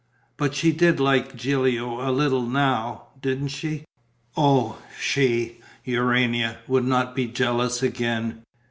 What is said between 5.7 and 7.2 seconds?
Urania, would not